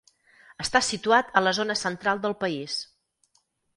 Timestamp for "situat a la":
0.87-1.53